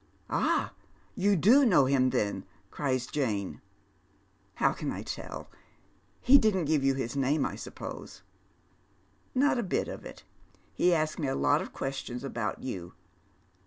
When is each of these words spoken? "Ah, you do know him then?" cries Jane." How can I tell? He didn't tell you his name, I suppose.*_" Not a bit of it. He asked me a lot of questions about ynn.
"Ah, 0.31 0.73
you 1.13 1.35
do 1.35 1.63
know 1.63 1.85
him 1.85 2.09
then?" 2.09 2.43
cries 2.71 3.05
Jane." 3.05 3.61
How 4.55 4.73
can 4.73 4.91
I 4.91 5.03
tell? 5.03 5.47
He 6.19 6.39
didn't 6.39 6.65
tell 6.65 6.81
you 6.81 6.95
his 6.95 7.15
name, 7.15 7.45
I 7.45 7.55
suppose.*_" 7.55 8.23
Not 9.39 9.59
a 9.59 9.61
bit 9.61 9.87
of 9.87 10.03
it. 10.03 10.23
He 10.73 10.91
asked 10.91 11.19
me 11.19 11.27
a 11.27 11.35
lot 11.35 11.61
of 11.61 11.71
questions 11.71 12.23
about 12.23 12.61
ynn. 12.63 12.93